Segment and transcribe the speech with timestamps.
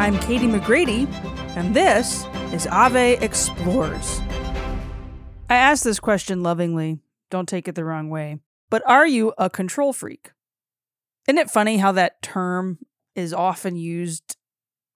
[0.00, 1.06] I'm Katie McGrady,
[1.58, 4.18] and this is Ave Explores.
[5.50, 8.38] I ask this question lovingly, don't take it the wrong way,
[8.70, 10.30] but are you a control freak?
[11.28, 12.78] Isn't it funny how that term
[13.14, 14.38] is often used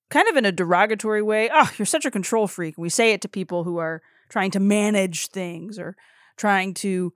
[0.08, 1.50] kind of in a derogatory way?
[1.52, 2.78] Oh, you're such a control freak.
[2.78, 4.00] And we say it to people who are
[4.30, 5.96] trying to manage things or
[6.38, 7.12] trying to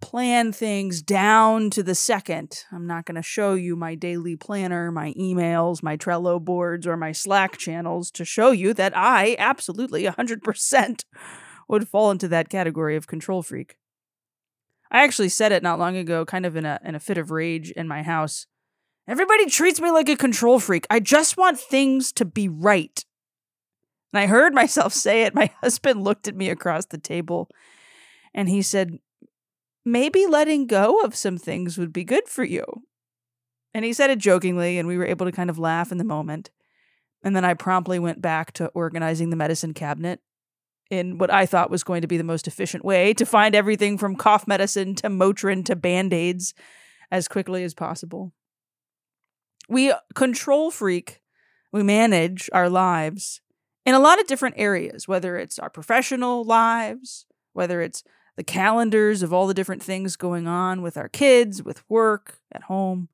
[0.00, 2.64] plan things down to the second.
[2.72, 6.96] I'm not going to show you my daily planner, my emails, my Trello boards, or
[6.96, 11.04] my Slack channels to show you that I absolutely 100%
[11.68, 13.76] would fall into that category of control freak.
[14.90, 17.30] I actually said it not long ago, kind of in a in a fit of
[17.30, 18.46] rage in my house.
[19.06, 20.86] Everybody treats me like a control freak.
[20.90, 23.04] I just want things to be right.
[24.12, 25.34] And I heard myself say it.
[25.34, 27.48] My husband looked at me across the table
[28.34, 28.98] and he said,
[29.84, 32.64] maybe letting go of some things would be good for you.
[33.72, 36.04] And he said it jokingly, and we were able to kind of laugh in the
[36.04, 36.50] moment.
[37.22, 40.20] And then I promptly went back to organizing the medicine cabinet
[40.90, 43.96] in what I thought was going to be the most efficient way to find everything
[43.96, 46.52] from cough medicine to Motrin to band aids
[47.10, 48.32] as quickly as possible.
[49.68, 51.20] We uh, control freak,
[51.72, 53.40] we manage our lives
[53.86, 58.02] in a lot of different areas, whether it's our professional lives, whether it's
[58.36, 62.64] the calendars of all the different things going on with our kids, with work, at
[62.64, 63.08] home.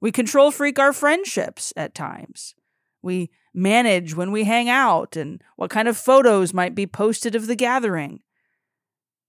[0.00, 2.54] We control freak our friendships at times.
[3.02, 7.46] We manage when we hang out and what kind of photos might be posted of
[7.46, 8.20] the gathering.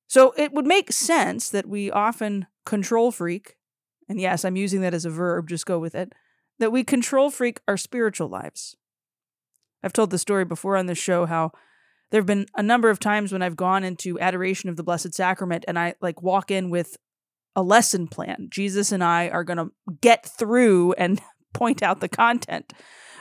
[0.08, 3.56] So it would make sense that we often control freak,
[4.10, 6.14] and yes, I'm using that as a verb, just go with it,
[6.60, 8.76] that we control freak our spiritual lives.
[9.84, 11.54] I've told the story before on this show how
[12.12, 15.14] there have been a number of times when I've gone into adoration of the Blessed
[15.14, 16.98] Sacrament and I like walk in with
[17.56, 18.48] a lesson plan.
[18.50, 21.22] Jesus and I are going to get through and
[21.54, 22.74] point out the content.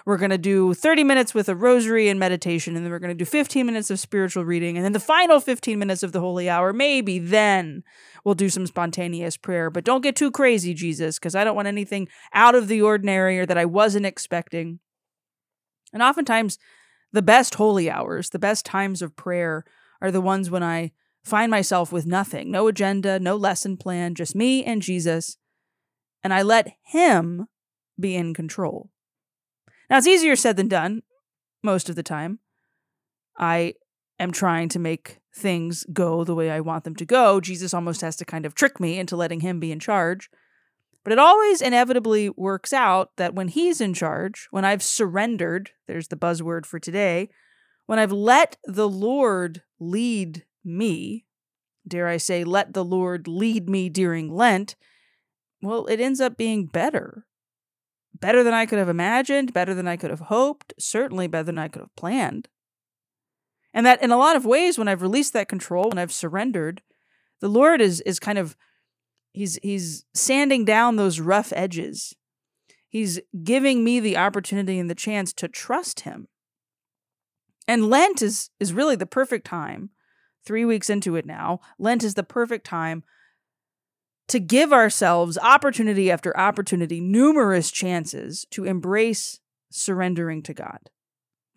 [0.06, 3.10] We're going to do 30 minutes with a rosary and meditation, and then we're going
[3.10, 6.20] to do 15 minutes of spiritual reading, and then the final 15 minutes of the
[6.20, 6.72] holy hour.
[6.72, 7.82] Maybe then
[8.24, 9.68] we'll do some spontaneous prayer.
[9.68, 13.38] But don't get too crazy, Jesus, because I don't want anything out of the ordinary
[13.38, 14.80] or that I wasn't expecting.
[15.92, 16.58] And oftentimes,
[17.12, 19.64] the best holy hours, the best times of prayer
[20.00, 20.92] are the ones when I
[21.24, 25.36] find myself with nothing, no agenda, no lesson plan, just me and Jesus,
[26.22, 27.46] and I let Him
[27.98, 28.90] be in control.
[29.88, 31.02] Now, it's easier said than done
[31.62, 32.38] most of the time.
[33.36, 33.74] I
[34.18, 37.40] am trying to make things go the way I want them to go.
[37.40, 40.30] Jesus almost has to kind of trick me into letting Him be in charge.
[41.02, 46.08] But it always inevitably works out that when he's in charge, when I've surrendered, there's
[46.08, 47.30] the buzzword for today,
[47.86, 51.24] when I've let the Lord lead me,
[51.88, 54.76] dare I say, let the Lord lead me during Lent,
[55.62, 57.26] well, it ends up being better.
[58.18, 61.58] Better than I could have imagined, better than I could have hoped, certainly better than
[61.58, 62.48] I could have planned.
[63.72, 66.82] And that in a lot of ways, when I've released that control, when I've surrendered,
[67.40, 68.56] the Lord is is kind of
[69.32, 72.14] He's he's sanding down those rough edges.
[72.88, 76.28] He's giving me the opportunity and the chance to trust him.
[77.68, 79.90] And Lent is is really the perfect time.
[80.46, 83.04] 3 weeks into it now, Lent is the perfect time
[84.28, 89.40] to give ourselves opportunity after opportunity, numerous chances to embrace
[89.70, 90.90] surrendering to God.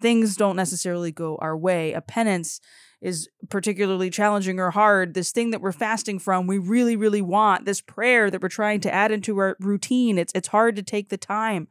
[0.03, 1.93] Things don't necessarily go our way.
[1.93, 2.59] A penance
[3.01, 7.63] is particularly challenging or hard, this thing that we're fasting from, we really, really want,
[7.63, 11.07] this prayer that we're trying to add into our routine, it's it's hard to take
[11.07, 11.69] the time.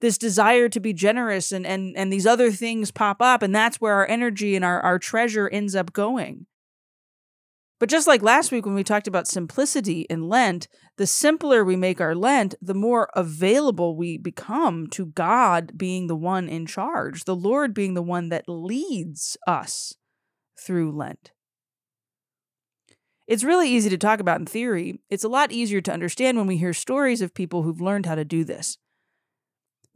[0.00, 3.80] This desire to be generous and and and these other things pop up, and that's
[3.80, 6.46] where our energy and our, our treasure ends up going.
[7.78, 10.66] But just like last week when we talked about simplicity in Lent,
[10.96, 16.16] the simpler we make our Lent, the more available we become to God being the
[16.16, 19.94] one in charge, the Lord being the one that leads us
[20.58, 21.30] through Lent.
[23.28, 25.00] It's really easy to talk about in theory.
[25.10, 28.14] It's a lot easier to understand when we hear stories of people who've learned how
[28.14, 28.78] to do this.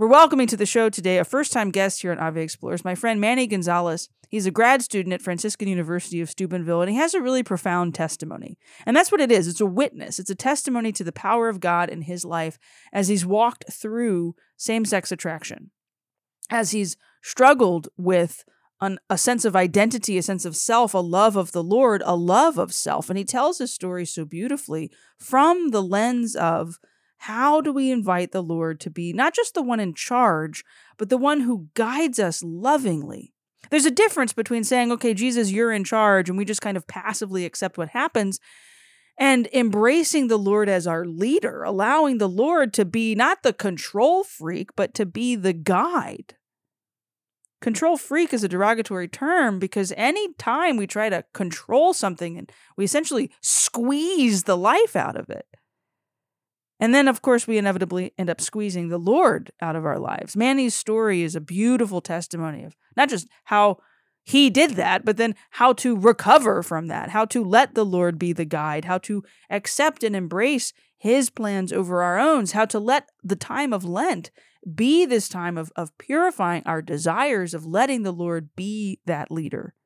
[0.03, 2.97] We're welcoming to the show today a first time guest here on Ave Explores, my
[2.97, 4.09] friend Manny Gonzalez.
[4.29, 7.94] He's a grad student at Franciscan University of Steubenville, and he has a really profound
[7.94, 8.59] testimony.
[8.85, 11.61] And that's what it is it's a witness, it's a testimony to the power of
[11.61, 12.59] God in his life
[12.93, 15.71] as he's walked through same sex attraction,
[16.50, 18.44] as he's struggled with
[19.09, 22.59] a sense of identity, a sense of self, a love of the Lord, a love
[22.59, 23.09] of self.
[23.09, 26.81] And he tells his story so beautifully from the lens of
[27.23, 30.65] how do we invite the Lord to be not just the one in charge,
[30.99, 33.33] but the one who guides us lovingly.
[33.71, 36.89] There's a difference between saying, okay, Jesus, you're in charge, and we just kind of
[36.89, 38.41] passively accept what happens,
[39.17, 44.25] and embracing the Lord as our leader, allowing the Lord to be not the control
[44.25, 46.35] freak, but to be the guide.
[47.63, 52.51] control freak is a derogatory term because any time we try to control something and
[52.77, 55.47] we essentially squeeze the life out of it.
[56.82, 60.34] And then, of course, we inevitably end up squeezing the Lord out of our lives.
[60.34, 63.79] Manny's story is a beautiful testimony of not just how
[64.25, 68.19] he did that, but then how to recover from that, how to let the Lord
[68.19, 72.81] be the guide, how to accept and embrace his plans over our own, how to
[72.81, 74.32] let the time of Lent
[74.75, 79.76] be this time of, of purifying our desires, of letting the Lord be that leader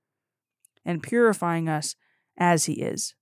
[0.82, 1.94] and purifying us
[2.38, 3.14] as he is.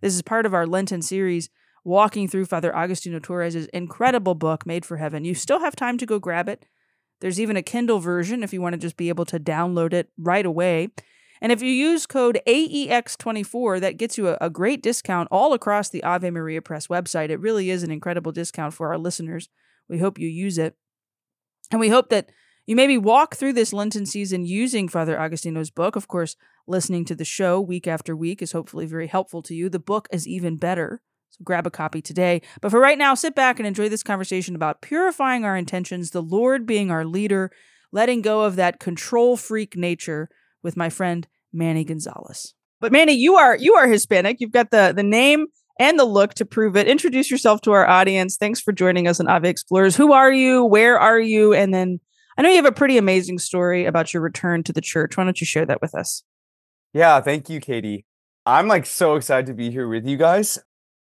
[0.00, 1.50] This is part of our Lenten series,
[1.84, 5.24] walking through Father Agustino Torres's incredible book, Made for Heaven.
[5.24, 6.64] You still have time to go grab it.
[7.20, 10.10] There's even a Kindle version if you want to just be able to download it
[10.16, 10.88] right away.
[11.40, 15.88] And if you use code AEX24, that gets you a, a, great discount all across
[15.88, 17.30] the Ave Maria Press website.
[17.30, 19.48] It really is an incredible discount for our listeners.
[19.88, 20.76] We hope you use it.
[21.70, 22.30] And we hope that
[22.66, 25.96] you maybe walk through this Lenten season using Father Agustino's book.
[25.96, 26.36] Of course,
[26.66, 29.68] listening to the show week after week is hopefully very helpful to you.
[29.68, 31.00] The book is even better.
[31.30, 32.42] So grab a copy today.
[32.60, 36.22] But for right now, sit back and enjoy this conversation about purifying our intentions, the
[36.22, 37.50] Lord being our leader,
[37.92, 40.28] letting go of that control freak nature
[40.62, 42.54] with my friend Manny Gonzalez.
[42.80, 44.40] But Manny, you are you are Hispanic.
[44.40, 45.46] You've got the the name
[45.78, 46.88] and the look to prove it.
[46.88, 48.36] Introduce yourself to our audience.
[48.36, 49.96] Thanks for joining us on Ave Explores.
[49.96, 50.64] Who are you?
[50.64, 51.54] Where are you?
[51.54, 52.00] And then
[52.36, 55.16] I know you have a pretty amazing story about your return to the church.
[55.16, 56.22] Why don't you share that with us?
[56.92, 58.06] Yeah, thank you, Katie.
[58.46, 60.58] I'm like so excited to be here with you guys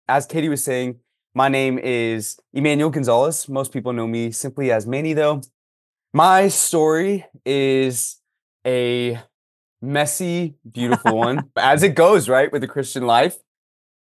[0.10, 1.00] as Katie was saying,
[1.36, 3.48] my name is Emmanuel Gonzalez.
[3.48, 5.42] Most people know me simply as Manny, though.
[6.12, 8.18] My story is
[8.66, 9.20] a
[9.82, 13.38] messy, beautiful one, as it goes, right, with the Christian life.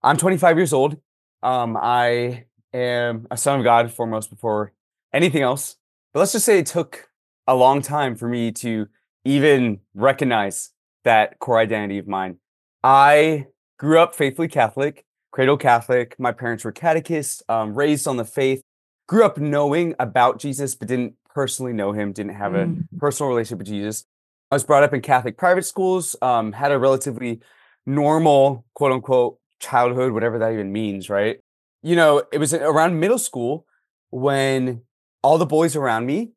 [0.03, 0.99] I'm 25 years old.
[1.43, 4.75] Um, I am a son of God foremost before
[5.15, 5.77] anything else.
[6.13, 7.09] But let's just say it took
[7.47, 8.89] a long time for me to
[9.25, 10.71] even recognize
[11.05, 12.37] that core identity of mine.
[12.83, 13.47] I
[13.79, 16.15] grew up faithfully Catholic cradle Catholic.
[16.17, 18.63] My parents were catechists, um, raised on the faith,
[19.09, 22.87] grew up knowing about Jesus, but didn't personally know him, didn't have a mm.
[22.99, 24.05] personal relationship with Jesus.
[24.53, 27.41] I was brought up in Catholic private schools, um, had a relatively
[27.85, 31.41] normal, quote unquote, childhood, whatever that even means, right?
[31.83, 33.67] You know, it was around middle school
[34.11, 34.83] when
[35.25, 36.31] all the boys around me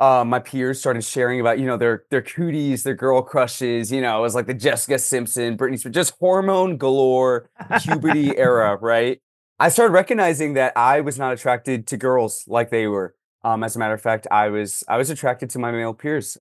[0.00, 3.92] uh, my peers started sharing about you know their their cooties, their girl crushes.
[3.92, 7.50] You know, it was like the Jessica Simpson, Britney Spears, just hormone galore,
[7.82, 9.20] puberty era, right?
[9.58, 13.14] I started recognizing that I was not attracted to girls like they were.
[13.44, 16.38] Um, as a matter of fact, I was I was attracted to my male peers.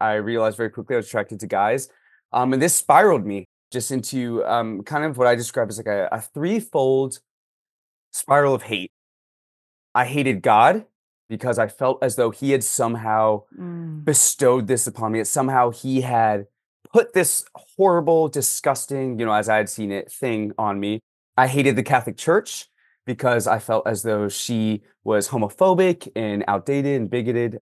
[0.00, 1.88] I realized very quickly I was attracted to guys,
[2.32, 5.86] um, and this spiraled me just into um, kind of what I describe as like
[5.86, 7.20] a, a threefold
[8.12, 8.90] spiral of hate.
[9.94, 10.84] I hated God
[11.28, 14.04] because I felt as though he had somehow mm.
[14.04, 15.20] bestowed this upon me.
[15.20, 16.46] That somehow he had
[16.92, 21.00] put this horrible, disgusting, you know, as I had seen it, thing on me.
[21.36, 22.66] I hated the Catholic Church
[23.06, 27.58] because I felt as though she was homophobic and outdated and bigoted.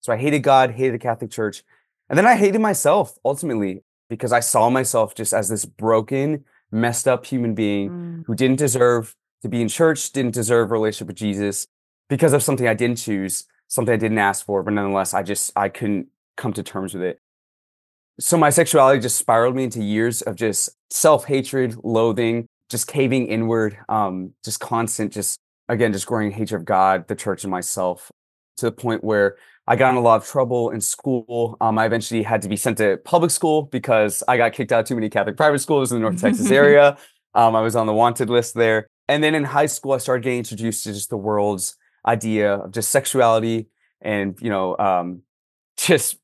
[0.00, 1.62] So I hated God, hated the Catholic Church.
[2.08, 7.06] And then I hated myself ultimately because I saw myself just as this broken, messed
[7.06, 8.24] up human being mm.
[8.26, 11.66] who didn't deserve to be in church, didn't deserve a relationship with Jesus
[12.10, 15.52] because of something I didn't choose, something I didn't ask for, but nonetheless, I just
[15.56, 17.20] I couldn't come to terms with it.
[18.18, 23.78] So my sexuality just spiraled me into years of just self-hatred, loathing, just caving inward,
[23.88, 25.38] um, just constant, just
[25.68, 28.10] again, just growing hatred of God, the church, and myself
[28.58, 29.36] to the point where
[29.66, 31.56] I got in a lot of trouble in school.
[31.60, 34.84] Um, I eventually had to be sent to public school because I got kicked out
[34.84, 36.98] too many Catholic private schools in the North Texas area.
[37.32, 38.88] Um, I was on the wanted list there.
[39.06, 41.76] And then in high school, I started getting introduced to just the world's
[42.06, 43.68] idea of just sexuality
[44.00, 45.22] and you know um,
[45.76, 46.18] just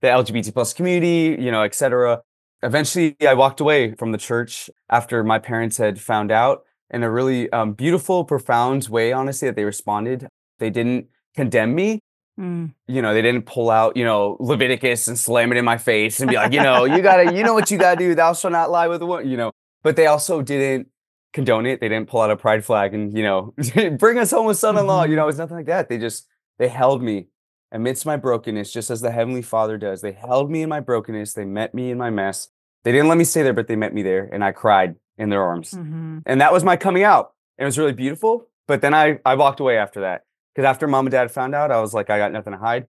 [0.00, 2.22] the LGBT plus community, you know, etc.
[2.62, 7.10] Eventually, I walked away from the church after my parents had found out in a
[7.10, 9.12] really um, beautiful, profound way.
[9.12, 10.28] Honestly, that they responded.
[10.58, 12.00] They didn't condemn me.
[12.38, 12.74] Mm.
[12.86, 16.20] You know, they didn't pull out, you know, Leviticus and slam it in my face
[16.20, 18.14] and be like, you know, you gotta, you know what you gotta do.
[18.14, 19.28] Thou shalt not lie with a woman.
[19.28, 20.88] You know, but they also didn't
[21.32, 21.80] condone it.
[21.80, 23.54] They didn't pull out a pride flag and, you know,
[23.98, 25.04] bring us home with son-in-law.
[25.04, 25.30] You know, mm-hmm.
[25.30, 25.88] it's nothing like that.
[25.88, 26.26] They just,
[26.58, 27.26] they held me
[27.70, 30.00] amidst my brokenness, just as the Heavenly Father does.
[30.00, 31.34] They held me in my brokenness.
[31.34, 32.48] They met me in my mess.
[32.84, 35.28] They didn't let me stay there, but they met me there and I cried in
[35.28, 35.72] their arms.
[35.72, 36.20] Mm-hmm.
[36.24, 37.34] And that was my coming out.
[37.58, 38.48] It was really beautiful.
[38.66, 40.22] But then I, I walked away after that.
[40.54, 42.86] Because after mom and dad found out, I was like, I got nothing to hide.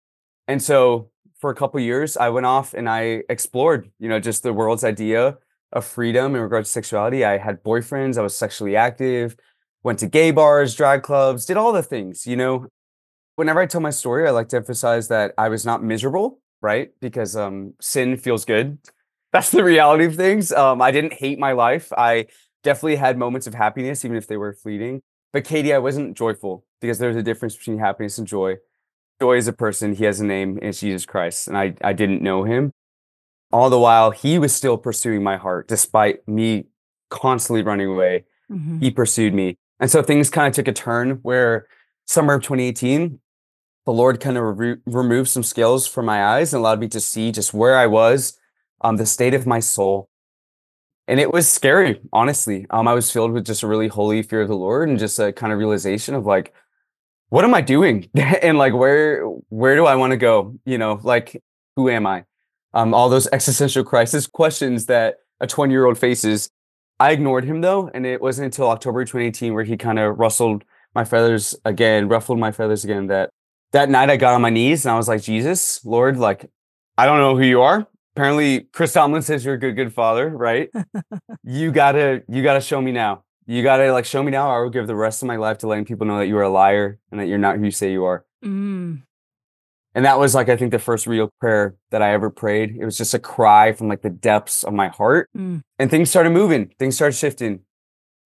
[0.48, 4.44] And so for a couple years, I went off and I explored, you know, just
[4.44, 5.38] the world's idea
[5.76, 7.26] of freedom in regards to sexuality.
[7.26, 9.38] I had boyfriends, I was sexually active,
[9.84, 12.68] went to gay bars, drag clubs, did all the things, you know.
[13.36, 16.40] Whenever I tell my story, I like to emphasize that I was not miserable.
[16.62, 16.92] right?
[17.02, 18.80] Because um, sin feels good.
[19.34, 20.52] That's the reality of things.
[20.54, 21.92] Um, I didn't hate my life.
[21.98, 22.28] I
[22.64, 25.02] definitely had moments of happiness, even if they were fleeting.
[25.34, 28.56] But Katie, I wasn't joyful because there's a difference between happiness and joy.
[29.22, 31.48] Joy is a person, he has a name, and it's Jesus Christ.
[31.48, 32.72] And I, I didn't know him.
[33.56, 36.66] All the while, he was still pursuing my heart, despite me
[37.10, 38.26] constantly running away.
[38.52, 38.82] Mhm.
[38.84, 39.58] He pursued me.
[39.80, 41.66] And so things kind of took a turn where
[42.06, 43.22] summer of 2018,
[43.86, 47.00] the Lord kind of re- removed some scales from my eyes and allowed me to
[47.00, 48.38] see just where I was,
[48.82, 50.10] um, the state of my soul.
[51.08, 52.66] And it was scary, honestly.
[52.72, 55.18] Um, I was filled with just a really holy fear of the Lord and just
[55.18, 56.54] a kind of realization of like,
[57.30, 58.10] what am I doing?
[58.16, 60.56] and like, where where do I want to go?
[60.66, 61.42] You know, like,
[61.78, 62.26] who am I?
[62.76, 66.50] Um, all those existential crisis questions that a 20 year old faces.
[67.00, 70.64] I ignored him though, and it wasn't until October 2018 where he kind of rustled
[70.94, 73.08] my feathers again, ruffled my feathers again.
[73.08, 73.30] That
[73.74, 76.50] that night I got on my knees and I was like, Jesus, Lord, like,
[76.98, 77.86] I don't know who you are.
[78.16, 80.70] Apparently, Chris Tomlin says you're a good, good father, right?
[81.44, 83.26] you gotta, you gotta show me now.
[83.46, 84.50] You gotta like show me now.
[84.50, 86.38] Or I will give the rest of my life to letting people know that you
[86.38, 88.26] are a liar and that you're not who you say you are.
[88.44, 89.04] Mm.
[89.96, 92.76] And that was like I think the first real prayer that I ever prayed.
[92.78, 95.30] It was just a cry from like the depths of my heart.
[95.36, 95.62] Mm.
[95.80, 96.74] And things started moving.
[96.78, 97.62] Things started shifting.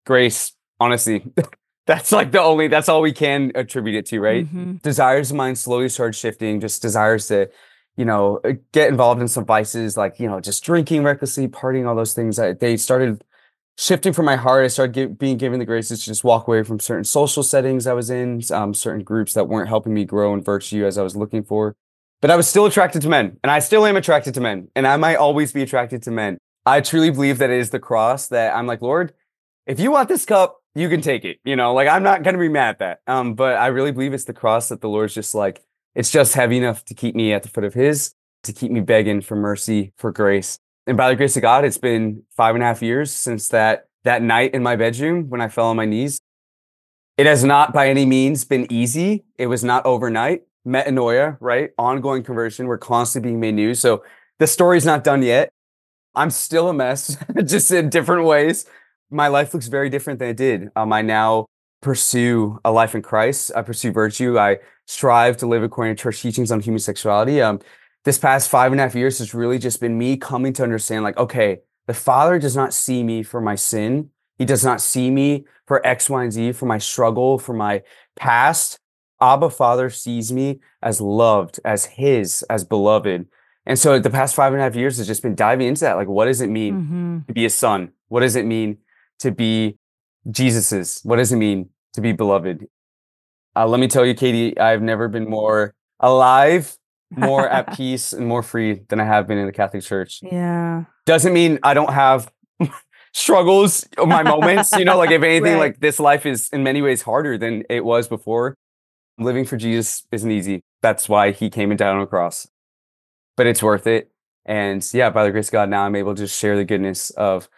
[0.05, 1.31] Grace, honestly.
[1.85, 4.51] that's like the only that's all we can attribute it to, right?
[4.51, 4.81] Mhm.
[4.81, 7.49] Desires of mine slowly started shifting, just desires to,
[7.95, 11.88] you know, uh, get involved in some vices like, you know, just drinking recklessly, partying,
[11.88, 12.39] all those things.
[12.39, 13.23] I, they started
[13.79, 14.65] shifting from my heart.
[14.65, 17.88] I started gi- being given the graces to just walk away from certain social settings
[17.88, 21.03] I was in, um, certain groups that weren't helping me grow in virtue as I
[21.03, 21.77] was looking for.
[22.21, 24.86] But I was still attracted to men, and I still am attracted to men, and
[24.86, 26.38] I might always be attracted to men.
[26.65, 29.13] I truly believe that it is the cross that I'm like, Lord,
[29.65, 31.39] if you want this cup, you can take it.
[31.45, 33.00] You know, like I'm not gonna be mad at that.
[33.07, 35.63] Um, but I really believe it's the cross that the Lord's just like,
[35.95, 38.81] it's just heavy enough to keep me at the foot of His, to keep me
[38.81, 40.59] begging for mercy, for grace.
[40.89, 43.89] And by the grace of God, it's been five and a half years since that
[44.05, 46.19] that night in my bedroom when I fell on my knees.
[47.15, 49.24] It has not by any means been easy.
[49.38, 50.41] It was not overnight.
[50.65, 51.69] Metanoia, right?
[51.77, 52.65] Ongoing conversion.
[52.65, 53.75] We're constantly being made new.
[53.75, 54.03] So
[54.39, 55.51] the story's not done yet.
[56.15, 57.15] I'm still a mess,
[57.46, 58.65] just in different ways.
[59.12, 60.69] My life looks very different than it did.
[60.75, 61.46] Um, I now
[61.84, 63.51] pursue a life in Christ.
[63.55, 64.39] I pursue virtue.
[64.39, 67.43] I strive to live according to church teachings on human sexuality.
[67.43, 67.60] Um,
[68.06, 71.03] this past five and a half years has really just been me coming to understand,
[71.03, 74.10] like, okay, the Father does not see me for my sin.
[74.38, 77.84] He does not see me for X, Y, and Z, for my struggle, for my
[78.15, 78.79] past.
[79.22, 83.27] Abba Father sees me as loved, as His, as beloved.
[83.65, 85.98] And so the past five and a half years has just been diving into that.
[85.98, 86.74] Like, what does it mean
[87.24, 87.27] Mhm.
[87.27, 87.91] to be a son?
[88.08, 88.77] What does it mean
[89.20, 89.77] to be
[90.32, 91.01] Jesus's?
[91.03, 92.65] What does it mean to be beloved?
[93.56, 96.77] Uh, let me tell you, Katie, I've never been more alive,
[97.11, 100.19] more at peace, and more free than I have been in the Catholic Church.
[100.21, 100.85] Yeah.
[101.05, 102.31] Doesn't mean I don't have
[103.13, 104.71] struggles or my moments.
[104.77, 105.59] You know, like if anything, Right.
[105.59, 108.55] like this life is in many ways harder than it was before.
[109.17, 110.61] Living for Jesus isn't easy.
[110.81, 112.47] That's why he came and died on a cross.
[113.35, 114.11] But it's worth it.
[114.45, 117.09] And yeah, by the grace of God, now I'm able to just share the goodness
[117.11, 117.49] of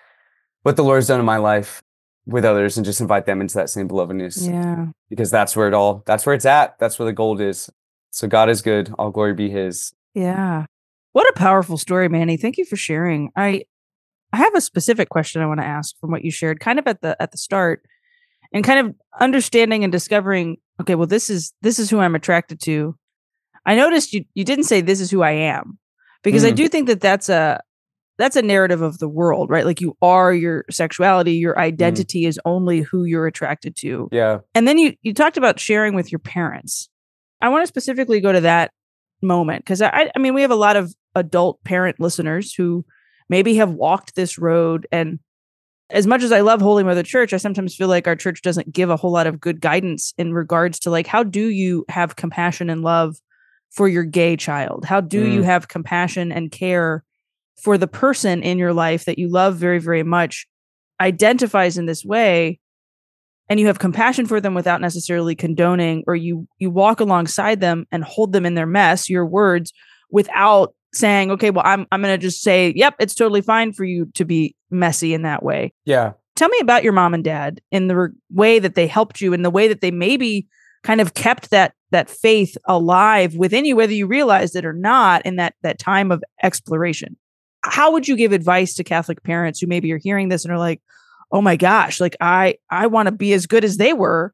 [0.64, 1.82] what the Lord's done in my life
[2.26, 4.88] with others and just invite them into that same belovedness Yeah.
[5.10, 6.78] because that's where it all that's where it's at.
[6.80, 7.70] That's where the gold is.
[8.12, 8.94] So God is good.
[9.00, 9.94] All glory be his.
[10.14, 10.66] Yeah.
[11.14, 12.38] What a powerful story, Manny.
[12.38, 13.32] Thank you for sharing.
[13.36, 13.64] I
[14.34, 16.88] I have a specific question I want to ask from what you shared kind of
[16.88, 17.84] at the at the start
[18.54, 22.60] and kind of understanding and discovering okay, well this is this is who I'm attracted
[22.62, 22.96] to.
[23.66, 25.78] I noticed you you didn't say this is who I am
[26.24, 26.56] because I Mm.
[26.56, 27.62] do think that that's a
[28.18, 29.66] that's a narrative of the world, right?
[29.66, 34.10] Like you are your sexuality, your identity is only who you're attracted to.
[34.12, 34.40] Yeah.
[34.54, 36.88] And then you you talked about sharing with your parents.
[37.42, 38.72] I want to specifically go to that
[39.22, 42.86] moment because I I mean we have a lot of adult parent listeners who
[43.30, 45.20] maybe have walked this road and
[45.90, 48.72] as much as I love Holy Mother Church, I sometimes feel like our church doesn't
[48.72, 52.16] give a whole lot of good guidance in regards to like how do you have
[52.16, 53.18] compassion and love
[53.72, 54.86] for your gay child?
[54.86, 55.46] How do you Mm.
[55.46, 57.04] have compassion and care
[57.62, 60.48] for the person in your life that you love very very much
[61.00, 62.60] identifies in this way
[63.52, 67.86] and you have compassion for them without necessarily condoning or you you walk alongside them
[67.92, 69.74] and hold them in their mess your words
[70.10, 73.84] without saying okay well i'm i'm going to just say yep it's totally fine for
[73.84, 76.14] you to be messy in that way Yeah.
[76.38, 79.34] tell me about your mom and dad in the re- way that they helped you
[79.34, 80.48] in the way that they maybe
[80.84, 85.26] kind of kept that that faith alive within you whether you realized it or not
[85.26, 87.18] in that that time of exploration
[87.64, 90.58] how would you give advice to catholic parents who maybe are hearing this and are
[90.58, 90.82] like
[91.32, 94.34] oh my gosh like i i want to be as good as they were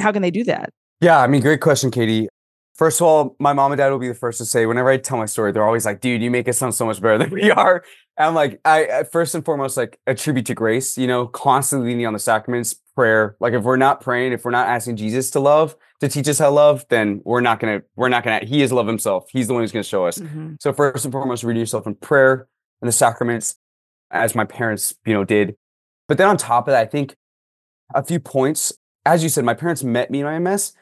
[0.00, 2.28] how can they do that Yeah, I mean, great question, Katie.
[2.74, 4.96] First of all, my mom and dad will be the first to say, whenever I
[4.96, 7.30] tell my story, they're always like, dude, you make it sound so much better than
[7.40, 7.84] we are.
[8.16, 12.06] And I'm like, I first and foremost, like attribute to grace, you know, constantly leaning
[12.06, 13.36] on the sacraments, prayer.
[13.40, 16.38] Like if we're not praying, if we're not asking Jesus to love, to teach us
[16.38, 19.26] how to love, then we're not gonna, we're not gonna, he is love himself.
[19.30, 20.18] He's the one who's gonna show us.
[20.18, 20.54] Mm-hmm.
[20.60, 22.46] So first and foremost, read yourself in prayer
[22.80, 23.56] and the sacraments,
[24.10, 25.56] as my parents, you know, did.
[26.10, 27.14] But then on top of that, I think
[27.94, 28.72] a few points.
[29.06, 30.72] As you said, my parents met me in IMS.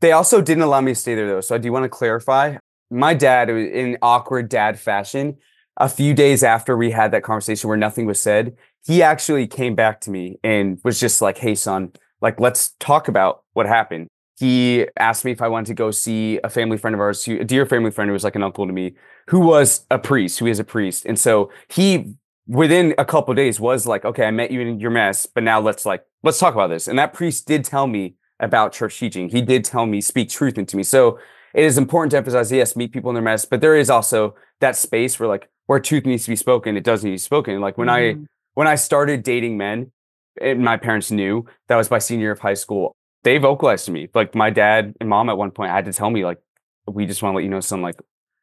[0.00, 1.40] They also didn't allow me to stay there though.
[1.40, 2.56] So I do want to clarify.
[2.88, 5.38] My dad, in awkward dad fashion,
[5.76, 9.74] a few days after we had that conversation where nothing was said, he actually came
[9.74, 14.06] back to me and was just like, "Hey, son, like let's talk about what happened."
[14.38, 17.42] He asked me if I wanted to go see a family friend of ours, a
[17.42, 18.94] dear family friend who was like an uncle to me,
[19.30, 22.14] who was a priest, who is a priest, and so he
[22.50, 25.60] within a couple days was like, "Okay, I met you in your mess, but now
[25.60, 29.28] let's like let's talk about this." And that priest did tell me about church teaching.
[29.28, 30.82] He did tell me, speak truth into me.
[30.82, 31.18] So
[31.54, 34.34] it is important to emphasize, yes, meet people in their mess, but there is also
[34.60, 37.18] that space where like where truth needs to be spoken, it does need to be
[37.18, 37.60] spoken.
[37.60, 38.22] Like when mm-hmm.
[38.22, 39.92] I when I started dating men,
[40.40, 43.92] and my parents knew that was my senior year of high school, they vocalized to
[43.92, 44.08] me.
[44.12, 46.38] Like my dad and mom at one point had to tell me, like,
[46.86, 47.96] we just want to let you know, son, like,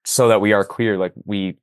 [0.05, 1.57] so that we are clear, like we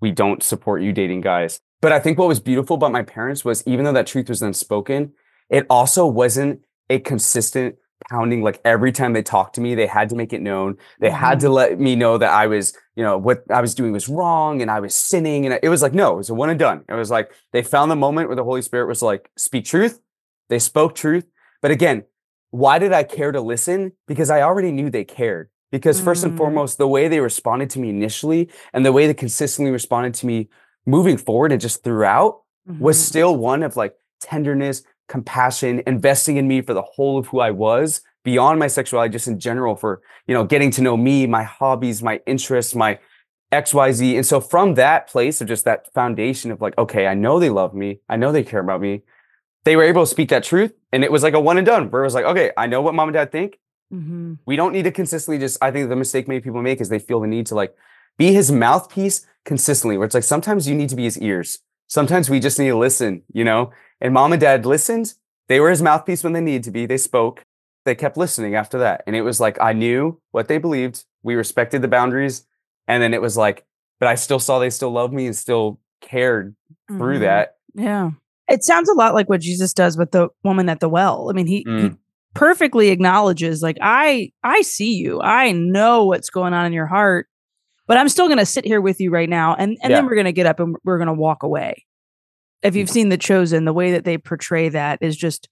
[0.00, 1.60] we don't support you dating guys.
[1.80, 4.40] But I think what was beautiful about my parents was even though that truth was
[4.40, 5.12] then spoken,
[5.48, 7.76] it also wasn't a consistent
[8.08, 11.08] pounding like every time they talked to me they had to make it known they
[11.08, 11.16] mm-hmm.
[11.16, 11.54] had to mm-hmm.
[11.54, 14.70] let me know that i was you know what i was doing was wrong and
[14.70, 16.94] i was sinning and it was like no it was a one and done it
[16.94, 20.00] was like they found the moment where the holy spirit was like speak truth
[20.48, 21.26] they spoke truth
[21.60, 22.02] but again
[22.50, 26.06] why did i care to listen because i already knew they cared because mm-hmm.
[26.06, 26.38] first and mm.
[26.38, 30.26] foremost the way they responded to me initially and the way they consistently responded to
[30.26, 30.48] me
[30.86, 32.82] moving forward and just throughout mm-hmm.
[32.82, 37.40] was still one of like tenderness compassion, investing in me for the whole of who
[37.40, 41.26] I was beyond my sexuality, just in general, for, you know, getting to know me,
[41.26, 42.98] my hobbies, my interests, my
[43.52, 44.16] XYZ.
[44.16, 47.50] And so from that place of just that foundation of like, okay, I know they
[47.50, 48.00] love me.
[48.08, 49.02] I know they care about me.
[49.64, 50.72] They were able to speak that truth.
[50.92, 52.80] And it was like a one and done where it was like, okay, I know
[52.80, 53.58] what mom and dad think.
[53.92, 54.34] Mm-hmm.
[54.46, 57.00] We don't need to consistently just, I think the mistake many people make is they
[57.00, 57.74] feel the need to like
[58.20, 61.58] be his mouthpiece consistently, where it's like sometimes you need to be his ears.
[61.86, 63.72] Sometimes we just need to listen, you know?
[63.98, 65.14] And mom and dad listened.
[65.48, 66.84] They were his mouthpiece when they needed to be.
[66.84, 67.46] They spoke.
[67.86, 69.02] They kept listening after that.
[69.06, 71.06] And it was like, I knew what they believed.
[71.22, 72.44] We respected the boundaries.
[72.86, 73.64] And then it was like,
[73.98, 76.54] but I still saw they still loved me and still cared
[76.90, 76.98] mm-hmm.
[76.98, 77.56] through that.
[77.74, 78.10] Yeah.
[78.48, 81.30] It sounds a lot like what Jesus does with the woman at the well.
[81.30, 81.82] I mean, he, mm.
[81.82, 81.96] he
[82.34, 85.22] perfectly acknowledges like I I see you.
[85.22, 87.28] I know what's going on in your heart,
[87.90, 89.96] but I'm still going to sit here with you right now and and yeah.
[89.96, 91.84] then we're going to get up and we're going to walk away
[92.62, 95.48] if you've seen The Chosen, the way that they portray that is just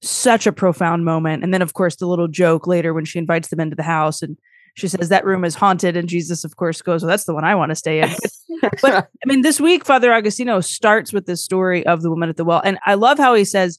[0.00, 1.42] such a profound moment.
[1.42, 4.22] And then, of course, the little joke later when she invites them into the house
[4.22, 4.36] and
[4.74, 7.44] she says that room is haunted, and Jesus, of course, goes, "Well, that's the one
[7.44, 8.08] I want to stay in."
[8.80, 12.38] but I mean, this week, Father Agustino starts with the story of the woman at
[12.38, 13.78] the well, and I love how he says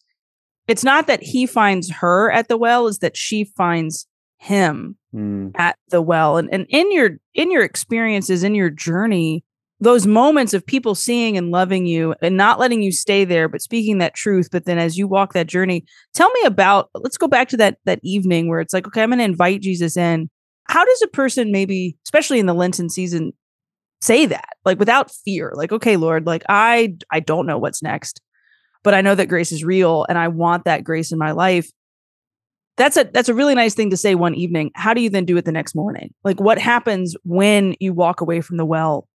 [0.68, 4.06] it's not that he finds her at the well; is that she finds
[4.44, 5.52] him mm.
[5.56, 6.38] at the well.
[6.38, 9.44] And and in your in your experiences, in your journey,
[9.80, 13.62] those moments of people seeing and loving you and not letting you stay there but
[13.62, 17.28] speaking that truth but then as you walk that journey tell me about let's go
[17.28, 20.30] back to that that evening where it's like okay i'm going to invite jesus in
[20.70, 23.34] how does a person maybe especially in the lenten season
[24.00, 28.22] say that like without fear like okay lord like i i don't know what's next
[28.84, 31.70] but i know that grace is real and i want that grace in my life
[32.78, 35.26] that's a that's a really nice thing to say one evening how do you then
[35.26, 39.08] do it the next morning like what happens when you walk away from the well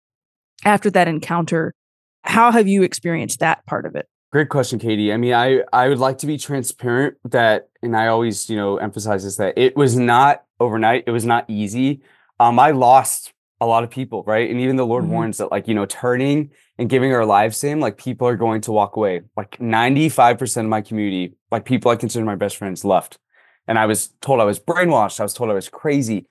[0.65, 1.75] after that encounter.
[2.23, 4.09] How have you experienced that part of it?
[4.33, 5.13] Great question, Katie.
[5.13, 8.77] I mean, I I would like to be transparent that, and I always you know
[8.77, 11.05] emphasize this that it was not overnight.
[11.07, 12.03] It was not easy.
[12.41, 14.51] Um, I lost a lot of people, right?
[14.51, 15.13] And even the Lord mm-hmm.
[15.13, 18.37] warns that, like you know, turning and giving our lives to Him, like people are
[18.37, 19.23] going to walk away.
[19.37, 23.19] Like ninety five percent of my community, like people I consider my best friends, left,
[23.69, 25.21] and I was told I was brainwashed.
[25.21, 26.27] I was told I was crazy,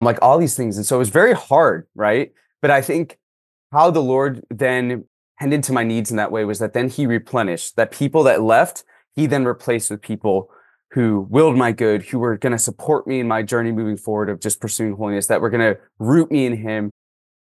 [0.00, 2.32] like all these things, and so it was very hard, right?
[2.62, 3.18] But I think
[3.72, 5.04] how the Lord then
[5.40, 8.42] tended to my needs in that way was that then he replenished that people that
[8.42, 10.50] left, he then replaced with people
[10.92, 14.30] who willed my good, who were going to support me in my journey moving forward
[14.30, 16.90] of just pursuing holiness, that were going to root me in him,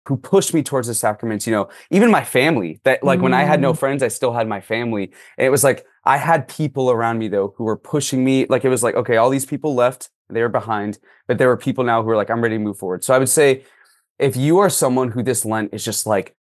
[0.08, 3.24] who pushed me towards the sacraments, you know, even my family that like mm.
[3.24, 3.78] when I had no mm.
[3.78, 5.14] friends, I still had my family.
[5.38, 8.46] And it was like, I had people around me though, who were pushing me.
[8.48, 11.58] Like it was like, okay, all these people left, they were behind, but there were
[11.58, 13.04] people now who were like, I'm ready to move forward.
[13.04, 13.64] So I would say
[14.18, 16.36] if you are someone who this Lent is just like,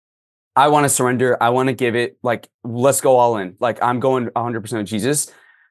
[0.54, 3.56] I want to surrender, I want to give it, like, let's go all in.
[3.60, 5.30] Like, I'm going 100% with Jesus.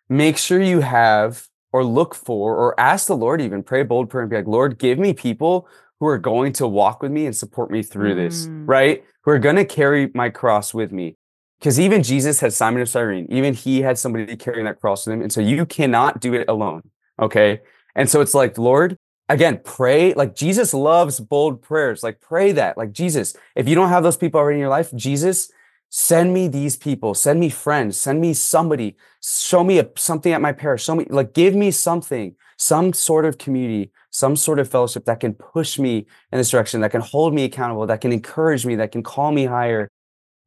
[0.10, 4.10] Make sure you have, or look for or ask the Lord even pray a bold
[4.12, 5.68] prayer and be like, Lord, give me people
[6.00, 8.68] who are going to walk with me and support me through this, Mm.
[8.68, 9.04] right?
[9.24, 11.18] Who are going to carry my cross with me.
[11.66, 15.16] Because even Jesus had Simon of Cyrene, even he had somebody carrying that cross with
[15.16, 15.24] him.
[15.24, 16.84] And so you cannot do it alone.
[17.20, 17.62] Okay.
[17.96, 19.00] And so it's like, Lord,
[19.30, 20.14] again, pray.
[20.14, 22.04] Like Jesus loves bold prayers.
[22.04, 22.78] Like pray that.
[22.78, 25.52] Like Jesus, if you don't have those people already in your life, Jesus,
[25.90, 30.42] send me these people, send me friends, send me somebody, show me a, something at
[30.42, 34.70] my parish, show me, like, give me something, some sort of community, some sort of
[34.70, 38.12] fellowship that can push me in this direction, that can hold me accountable, that can
[38.12, 39.90] encourage me, that can call me higher.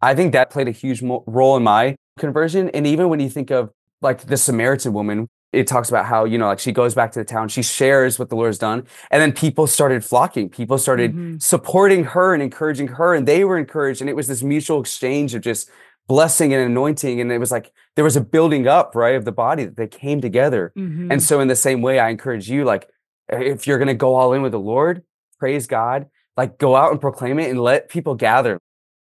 [0.00, 2.68] I think that played a huge mo- role in my conversion.
[2.70, 6.36] And even when you think of like the Samaritan woman, it talks about how, you
[6.38, 8.84] know, like she goes back to the town, she shares what the Lord's done.
[9.10, 10.50] And then people started flocking.
[10.50, 11.42] People started Mhm.
[11.42, 13.14] supporting her and encouraging her.
[13.14, 14.00] And they were encouraged.
[14.00, 15.70] And it was this mutual exchange of just
[16.06, 17.20] blessing and anointing.
[17.20, 19.86] And it was like there was a building up, right, of the body that they
[19.88, 20.72] came together.
[20.76, 21.10] Mhm.
[21.10, 22.88] And so, in the same way, I encourage you, like,
[23.30, 25.02] if you're going to go all in with the Lord,
[25.40, 26.06] praise God,
[26.36, 28.58] like, go out and proclaim it and let people gather.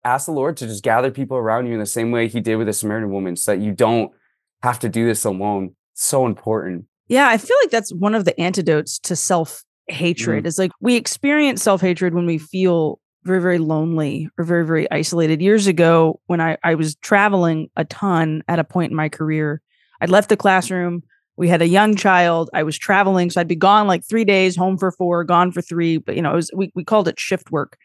[0.04, 2.56] Ask the Lord to just gather people around you in the same way He did
[2.56, 4.12] with the Samaritan woman so that you don't
[4.62, 5.74] have to do this alone.
[5.92, 6.86] It's so important.
[7.08, 10.40] Yeah, I feel like that's one of the antidotes to self hatred.
[10.40, 10.46] Mm-hmm.
[10.46, 14.90] Is like we experience self hatred when we feel very, very lonely or very, very
[14.90, 15.40] isolated.
[15.40, 19.62] Years ago, when I, I was traveling a ton at a point in my career,
[20.00, 21.02] I'd left the classroom.
[21.36, 22.50] We had a young child.
[22.52, 25.62] I was traveling, so I'd be gone like three days, home for four, gone for
[25.62, 25.98] three.
[25.98, 27.78] But you know, it was we we called it shift work,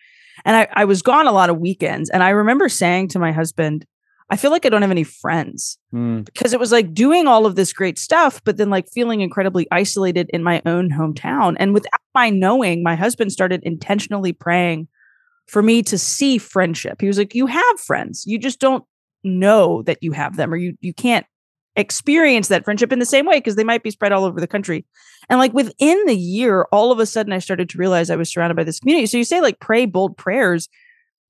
[0.45, 2.09] and I I was gone a lot of weekends.
[2.09, 3.85] And I remember saying to my husband,
[4.29, 7.45] I feel like I don't have any friends Mm, because it was like doing all
[7.45, 11.55] of this great stuff, but then like feeling incredibly isolated in my own hometown.
[11.59, 14.87] And without my knowing, my husband started intentionally praying
[15.47, 16.99] for me to see friendship.
[16.99, 18.25] He was like, You have friends.
[18.27, 18.83] You just don't
[19.23, 21.25] know that you have them, or you you can't
[21.77, 24.47] experience that friendship in the same way because they might be spread all over the
[24.47, 24.85] country.
[25.29, 28.31] And like within the year, all of a sudden I started to realize I was
[28.31, 29.05] surrounded by this community.
[29.05, 30.67] So you say like pray bold prayers.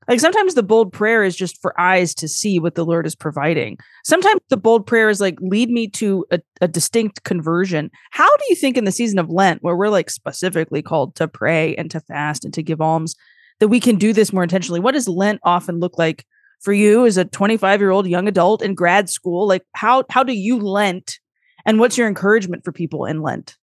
[0.07, 3.15] Like sometimes the bold prayer is just for eyes to see what the Lord is
[3.15, 3.77] providing.
[4.05, 7.91] Sometimes the bold prayer is like lead me to a, a distinct conversion.
[8.11, 11.27] How do you think in the season of Lent, where we're like specifically called to
[11.27, 13.15] pray and to fast and to give alms,
[13.59, 14.79] that we can do this more intentionally?
[14.79, 16.25] What does Lent often look like
[16.59, 19.47] for you as a 25 year old young adult in grad school?
[19.47, 21.19] Like how how do you Lent,
[21.65, 23.57] and what's your encouragement for people in Lent?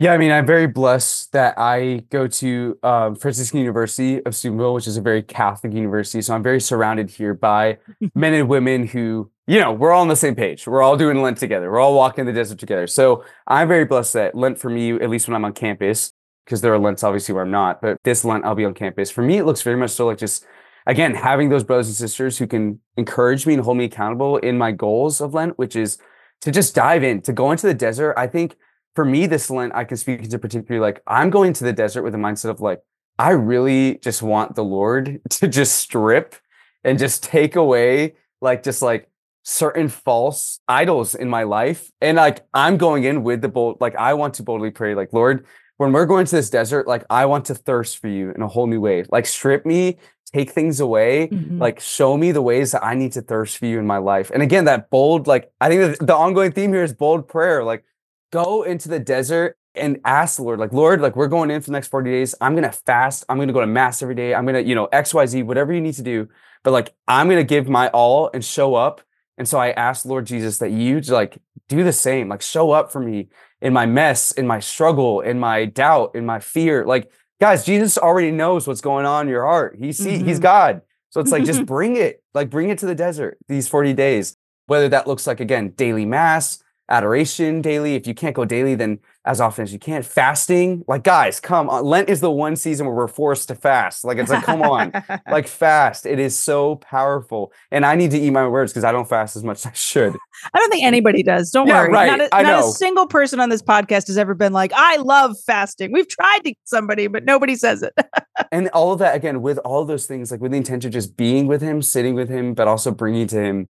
[0.00, 4.74] Yeah, I mean, I'm very blessed that I go to um, Franciscan University of Steubenville,
[4.74, 6.22] which is a very Catholic university.
[6.22, 7.78] So I'm very surrounded here by
[8.14, 10.68] men and women who, you know, we're all on the same page.
[10.68, 11.68] We're all doing Lent together.
[11.68, 12.86] We're all walking the desert together.
[12.86, 16.12] So I'm very blessed that Lent for me, at least when I'm on campus,
[16.44, 19.10] because there are Lents obviously where I'm not, but this Lent I'll be on campus.
[19.10, 20.46] For me, it looks very much so like just,
[20.88, 24.58] again, having those brothers and sisters who can encourage me and hold me accountable in
[24.58, 25.98] my goals of Lent, which is
[26.40, 28.14] to just dive in, to go into the desert.
[28.16, 28.56] I think
[28.94, 32.02] for me this Lent, I can speak into particularly like I'm going to the desert
[32.02, 32.80] with a mindset of like,
[33.18, 36.34] I really just want the Lord to just strip
[36.82, 39.10] and just take away like just like
[39.42, 41.90] certain false idols in my life.
[42.00, 45.12] And like I'm going in with the bold, like I want to boldly pray, like,
[45.12, 45.46] Lord,
[45.78, 48.48] when we're going to this desert, like I want to thirst for you in a
[48.48, 49.04] whole new way.
[49.10, 49.96] Like strip me,
[50.32, 51.58] take things away, Mhm.
[51.60, 54.30] like show me the ways that I need to thirst for you in my life.
[54.34, 57.64] And again, that bold, like I think the ongoing theme here is bold prayer.
[57.64, 57.84] Like
[58.30, 61.66] go into the desert and ask the Lord, like, Lord, like we're going in for
[61.66, 62.34] the next 40 days.
[62.40, 63.24] I'm gonna fast.
[63.28, 64.34] I'm gonna go to mass every day.
[64.34, 66.28] I'm gonna, you know, XYZ, whatever you need to do.
[66.64, 69.00] But like I'm gonna give my all and show up.
[69.38, 71.38] And so I asked Lord Jesus that you like
[71.68, 73.28] do the same, like show up for me
[73.60, 76.84] in my mess, in my struggle, in my doubt, in my fear.
[76.84, 79.76] Like, guys, Jesus already knows what's going on in your heart.
[79.78, 80.42] He see, he's Mhm.
[80.42, 80.82] God.
[81.10, 84.36] So it's like just bring it, like bring it to the desert these 40 days.
[84.66, 87.94] Whether that looks like again, daily mass, adoration daily.
[87.94, 90.02] If you can't go daily, then as often as you can.
[90.02, 90.84] Fasting.
[90.88, 91.84] Like, guys, come on.
[91.84, 94.04] Lent is the one season where we're forced to fast.
[94.04, 94.92] Like, it's like, come on.
[95.30, 96.06] Like fast.
[96.06, 97.52] It is so powerful.
[97.70, 99.72] And I need to eat my words because I don't fast as much as I
[99.72, 100.16] should.
[100.54, 101.50] I don't think anybody does.
[101.50, 101.92] Don't Yeah, worry.
[101.92, 102.06] right.
[102.06, 104.96] Not, a, I not a single person on this podcast has ever been like, I
[104.96, 105.92] love fasting.
[105.92, 107.92] We've tried to get somebody, but nobody says it.
[108.52, 111.16] and all of that again with all those things like with the intention of just
[111.16, 113.66] being with him sitting with him but also bringing to him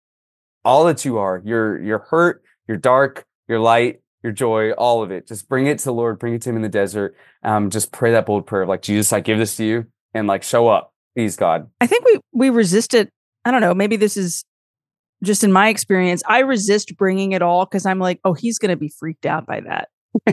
[0.65, 5.11] all that you are your your hurt your dark your light your joy all of
[5.11, 7.69] it just bring it to the lord bring it to him in the desert um
[7.69, 10.43] just pray that bold prayer of like jesus i give this to you and like
[10.43, 13.11] show up please god I think we we resist it.
[13.45, 13.73] I don't know.
[13.73, 14.43] Maybe this is
[15.23, 16.21] just in my experience.
[16.27, 19.45] I resist bringing it all because I'm like, oh, he's going to be freaked out
[19.45, 19.89] by that,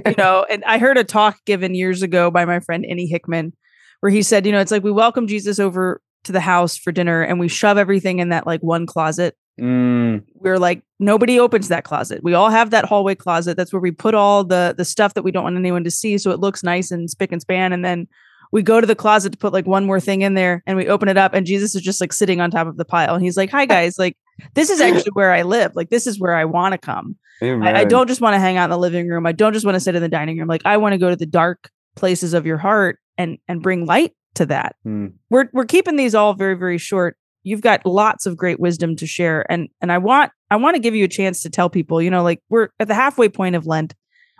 [0.06, 0.44] you know.
[0.48, 3.52] And I heard a talk given years ago by my friend Annie Hickman,
[4.00, 6.92] where he said, you know, it's like we welcome Jesus over to the house for
[6.92, 11.68] dinner and we shove everything in that like one closet Mm, we're like nobody opens
[11.68, 12.22] that closet.
[12.22, 13.56] We all have that hallway closet.
[13.56, 16.18] That's where we put all the the stuff that we don't want anyone to see,
[16.18, 17.72] so it looks nice and spick and span.
[17.72, 18.08] And then
[18.52, 20.88] we go to the closet to put like one more thing in there, and we
[20.88, 23.22] open it up, and Jesus is just like sitting on top of the pile, and
[23.22, 24.16] he's like, "Hi guys, like
[24.54, 25.72] this is actually where I live.
[25.76, 27.16] Like this is where I want to come.
[27.62, 29.26] I, I don't just want to hang out in the living room.
[29.26, 30.48] I don't just want to sit in the dining room.
[30.48, 33.86] Like I want to go to the dark places of your heart and and bring
[33.86, 34.76] light to that.
[34.86, 37.16] Mm, We're we're keeping these all very very short.
[37.44, 40.80] You've got lots of great wisdom to share and and I want I want to
[40.80, 43.54] give you a chance to tell people, you know, like we're at the halfway point
[43.54, 43.94] of Lent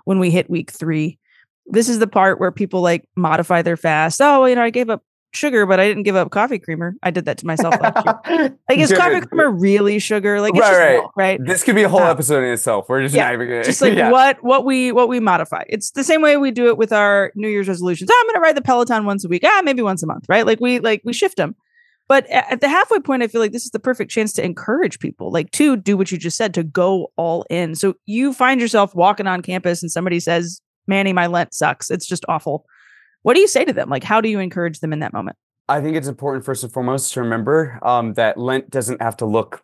[0.05, 1.19] when we hit week 3.
[1.67, 4.21] This is the part where people like modify their fast.
[4.21, 6.95] Oh, you know, I gave up sugar, but I didn't give up coffee creamer.
[7.03, 8.57] I did that to myself last year.
[8.69, 10.41] Like is coffee creamer really sugar?
[10.41, 10.93] Like it's Right, just right.
[10.99, 11.41] milk, right?
[11.45, 12.89] This could be a whole Uh, episode in itself.
[12.89, 14.11] We're just yeah, not even gonna just like yeah.
[14.13, 15.65] what what we what we modify.
[15.69, 18.11] It's the same way we do it with our New Year's resolutions.
[18.13, 19.43] Oh, I'm going to ride the Peloton once a week.
[19.45, 20.47] Ah, maybe once a month, right?
[20.47, 21.57] Like we like we shift them.
[22.07, 24.99] But at the halfway point, I feel like this is the perfect chance to encourage
[24.99, 27.75] people, like to do what you just said, to go all in.
[27.75, 31.91] So you find yourself walking on campus and somebody says, Manny, my Lent sucks.
[31.91, 32.67] It's just awful.
[33.23, 33.89] What do you say to them?
[33.89, 35.37] Like, how do you encourage them in that moment?
[35.67, 39.27] I think it's important first and foremost to remember um, that Lent doesn't have to
[39.27, 39.63] look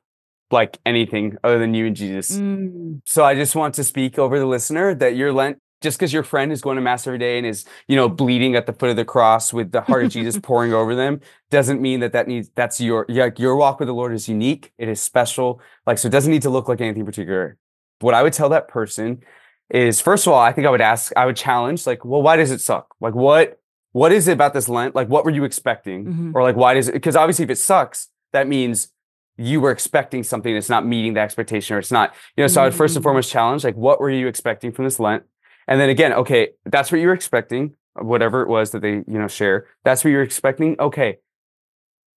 [0.51, 2.39] like anything other than you and Jesus.
[2.39, 3.03] Mm.
[3.05, 6.23] So I just want to speak over the listener that your Lent, just because your
[6.23, 8.91] friend is going to mass every day and is, you know, bleeding at the foot
[8.91, 12.29] of the cross with the heart of Jesus pouring over them, doesn't mean that that
[12.29, 14.73] needs that's your like your walk with the Lord is unique.
[14.79, 15.61] It is special.
[15.87, 17.57] Like so, it doesn't need to look like anything particular.
[18.01, 19.23] What I would tell that person
[19.71, 22.37] is, first of all, I think I would ask, I would challenge, like, well, why
[22.37, 22.95] does it suck?
[23.01, 23.59] Like, what
[23.93, 24.95] what is it about this Lent?
[24.95, 26.05] Like, what were you expecting?
[26.07, 26.35] Mhm.
[26.35, 26.93] Or like, why does it?
[26.93, 28.93] Because obviously, if it sucks, that means
[29.37, 32.49] you were expecting something that's not meeting the expectation, or it's not, you know.
[32.49, 33.05] So I would first and Mm.
[33.05, 35.23] foremost challenge, like, what were you expecting from this Lent?
[35.71, 39.29] And then again, okay, that's what you're expecting, whatever it was that they, you know,
[39.29, 39.67] share.
[39.85, 40.77] That's what you're expecting.
[40.79, 41.19] Okay,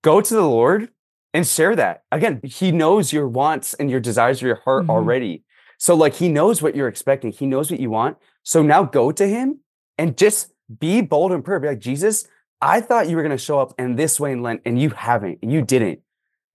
[0.03, 0.89] go to the Lord
[1.33, 2.03] and share that.
[2.11, 4.89] Again, He knows your wants and your desires of your heart Mhm.
[4.89, 5.43] already.
[5.77, 7.31] So like He knows what you're expecting.
[7.31, 8.17] He knows what you want.
[8.43, 9.59] So now go to Him
[9.97, 11.59] and just be bold in prayer.
[11.59, 12.27] Be like, Jesus,
[12.61, 14.89] I thought you were going to show up in this way in Lent, and you
[14.91, 15.39] haven't.
[15.43, 15.99] and You didn't.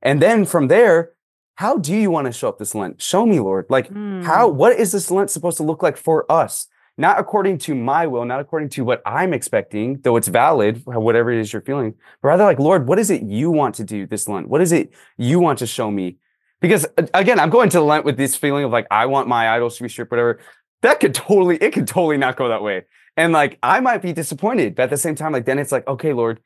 [0.02, 1.12] And then from there,
[1.56, 3.02] how do you want to show up this Lent?
[3.02, 3.66] Show me, Lord.
[3.68, 4.48] Like, how?
[4.48, 4.54] Mm.
[4.54, 6.66] What is this Lent supposed to look like for us?
[7.00, 11.30] Not according to my will, not according to what I'm expecting, though it's valid, whatever
[11.30, 14.04] it is you're feeling, but rather like, Lord, what is it you want to do
[14.04, 14.48] this Lent?
[14.48, 16.16] What is it you want to show me?
[16.60, 19.76] Because again, I'm going to Lent with this feeling of like, I want my idols
[19.76, 20.40] to be stripped, whatever.
[20.82, 22.86] That could totally, it could totally not go that way.
[23.16, 25.86] And like, I might be disappointed, but at the same time, like, then it's like,
[25.86, 26.40] okay, Lord,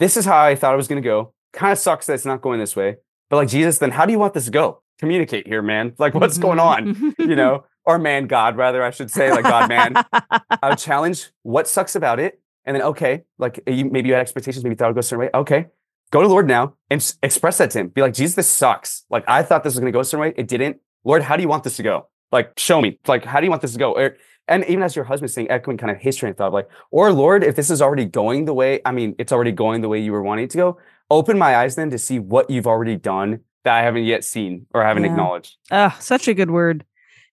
[0.00, 1.34] this is how I thought it was going to go.
[1.52, 2.96] Kind of sucks that it's not going this way.
[3.30, 4.82] But like, Jesus, then how do you want this to go?
[4.98, 5.94] Communicate here, man.
[5.98, 6.94] Like, what's going on?
[6.94, 7.14] Mhm.
[7.18, 9.94] You know, or man, God, rather, I should say, like, God, man.
[10.12, 12.40] I would challenge what sucks about it.
[12.64, 15.00] And then, okay, like you, maybe you had expectations, maybe you thought it would go
[15.00, 15.30] a certain way.
[15.34, 15.66] Okay,
[16.10, 17.88] go to the Lord now and express that to him.
[17.88, 19.04] Be like, Jesus, this sucks.
[19.10, 20.34] Like, I thought this was going to go a certain way.
[20.36, 20.78] It didn't.
[21.04, 22.08] Lord, how do you want this to go?
[22.32, 22.98] Like, show me.
[23.06, 23.92] Like, how do you want this to go?
[23.92, 24.16] Or,
[24.48, 27.12] and even as your husband saying, echoing kind of his train of thought, like, or
[27.12, 30.00] Lord, if this is already going the way, I mean, it's already going the way
[30.00, 30.78] you were wanting it to go,
[31.10, 34.66] open my eyes then to see what you've already done that I haven't yet seen
[34.74, 35.10] or haven't Yeah.
[35.10, 35.56] acknowledged.
[35.70, 36.84] Ah, such a good word.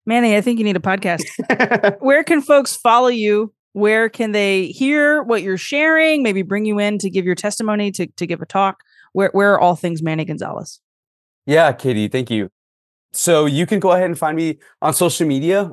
[0.06, 1.24] Manny, I think you need a podcast.
[2.02, 3.54] Where can folks follow you?
[3.74, 6.24] Where can they hear what you're sharing?
[6.24, 8.82] Maybe bring you in to give your testimony, to, to give a talk.
[9.14, 10.80] Where where are all things Manny Gonzalez?
[11.46, 12.50] Yeah, Katie, thank you.
[13.14, 15.72] So you can go ahead and find me on social media.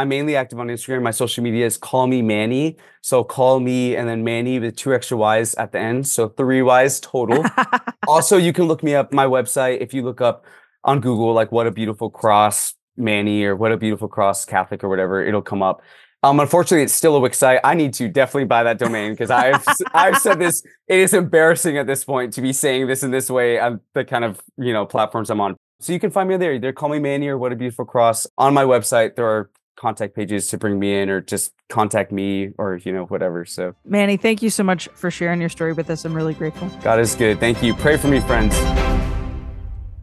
[0.00, 1.02] I'm mainly active on Instagram.
[1.02, 2.78] My social media is call me Manny.
[3.02, 6.08] So call me and then Manny with two extra Y's at the end.
[6.08, 7.44] So three Y's total.
[8.08, 9.82] also, you can look me up my website.
[9.82, 10.46] If you look up
[10.84, 14.88] on Google, like what a beautiful cross Manny or what a beautiful cross Catholic or
[14.88, 15.82] whatever, it'll come up.
[16.22, 17.60] Um, unfortunately, it's still a Wix site.
[17.62, 20.62] I need to definitely buy that domain because I've I've said this.
[20.88, 24.06] It is embarrassing at this point to be saying this in this way on the
[24.06, 25.56] kind of you know platforms I'm on.
[25.80, 26.54] So you can find me there.
[26.54, 29.16] Either call me Manny or What a Beautiful Cross on my website.
[29.16, 33.04] There are contact pages to bring me in or just contact me or you know
[33.04, 33.44] whatever.
[33.44, 36.04] So Manny, thank you so much for sharing your story with us.
[36.04, 36.68] I'm really grateful.
[36.82, 37.40] God is good.
[37.40, 37.74] Thank you.
[37.74, 38.54] Pray for me, friends.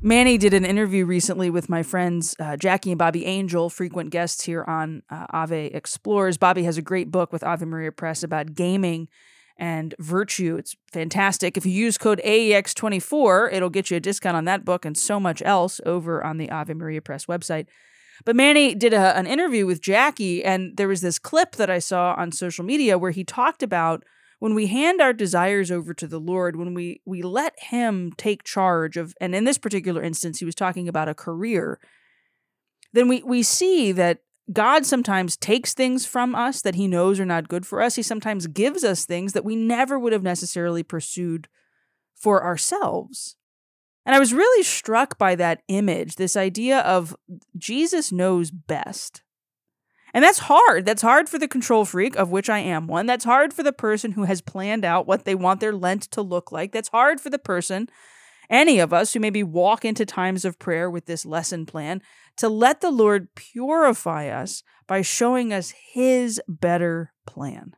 [0.01, 4.43] Manny did an interview recently with my friends uh, Jackie and Bobby Angel, frequent guests
[4.43, 6.37] here on uh, Ave Explores.
[6.37, 9.07] Bobby has a great book with Ave Maria Press about gaming
[9.57, 10.55] and virtue.
[10.55, 11.57] It's fantastic.
[11.57, 15.19] If you use code AEX24, it'll get you a discount on that book and so
[15.19, 17.65] much else over on the Ave Maria Press website.
[18.25, 21.79] But Manny did a, an interview with Jackie, and there was this clip that I
[21.79, 24.03] saw on social media where he talked about
[24.39, 28.43] when we hand our desires over to the Lord, when we we let him take
[28.43, 31.79] charge of and in this particular instance he was talking about a career,
[32.93, 34.19] then we we see that
[34.51, 37.95] God sometimes takes things from us that he knows are not good for us.
[37.95, 41.49] He sometimes gives us things that we never would have necessarily pursued
[42.15, 43.35] for ourselves.
[44.07, 47.13] And I was really struck by that image, this idea of
[47.57, 49.21] Jesus knows best.
[50.13, 50.85] And that's hard.
[50.85, 53.05] That's hard for the control freak, of which I am one.
[53.05, 56.21] That's hard for the person who has planned out what they want their Lent to
[56.21, 56.71] look like.
[56.71, 57.89] That's hard for the person,
[58.49, 62.01] any of us who maybe walk into times of prayer with this lesson plan,
[62.37, 67.73] to let the Lord purify us by showing us his better plan.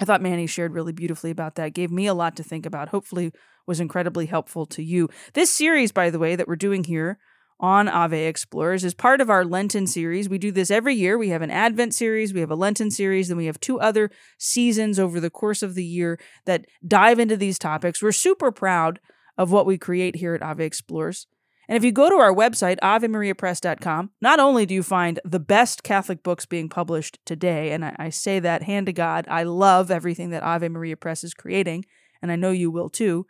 [0.00, 2.88] I thought Manny shared really beautifully about that, gave me a lot to think about,
[2.88, 3.30] hopefully
[3.66, 5.08] was incredibly helpful to you.
[5.34, 7.18] This series, by the way, that we're doing here
[7.62, 10.28] on Ave Explores is part of our Lenten series.
[10.28, 11.16] We do this every year.
[11.16, 14.10] We have an Advent series, we have a Lenten series, then we have two other
[14.36, 18.02] seasons over the course of the year that dive into these topics.
[18.02, 18.98] We're super proud
[19.38, 21.26] of what we create here at Ave Explores.
[21.68, 25.84] And if you go to our website, AveMariaPress.com, not only do you find the best
[25.84, 29.90] Catholic books being published today, and I, I, say that hand to God, I love
[29.90, 31.84] everything that Ave Maria Press is creating,
[32.20, 33.26] and I know you will too.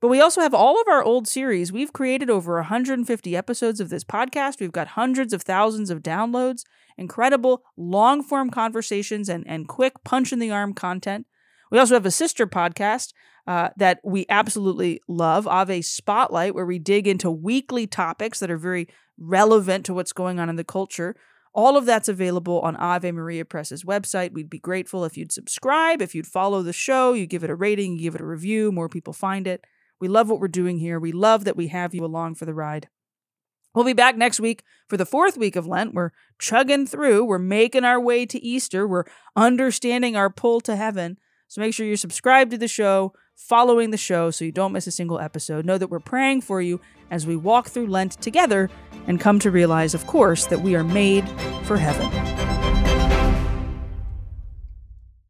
[0.00, 1.72] But we also have all of our old series.
[1.72, 4.60] We've created over 150 episodes of this podcast.
[4.60, 6.64] We've got hundreds of thousands of downloads,
[6.98, 11.26] incredible long form conversations, and, and quick punch in the arm content.
[11.70, 13.12] We also have a sister podcast
[13.46, 18.58] uh, that we absolutely love, Ave Spotlight, where we dig into weekly topics that are
[18.58, 21.16] very relevant to what's going on in the culture.
[21.54, 24.32] All of that's available on Ave Maria Press's website.
[24.32, 27.54] We'd be grateful if you'd subscribe, if you'd follow the show, you give it a
[27.54, 29.64] rating, you give it a review, more people find it.
[30.00, 30.98] We love what we're doing here.
[30.98, 32.88] We love that we have you along for the ride.
[33.74, 35.92] We'll be back next week for the fourth week of Lent.
[35.92, 39.04] We're chugging through, we're making our way to Easter, we're
[39.36, 41.18] understanding our pull to heaven.
[41.48, 44.86] So make sure you're subscribed to the show, following the show so you don't miss
[44.86, 45.66] a single episode.
[45.66, 46.80] Know that we're praying for you
[47.10, 48.70] as we walk through Lent together
[49.06, 51.28] and come to realize, of course, that we are made
[51.64, 52.55] for heaven.